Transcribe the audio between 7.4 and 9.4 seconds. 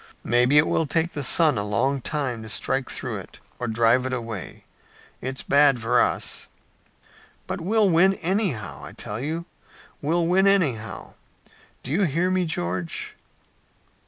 "But we'll win anyhow. I tell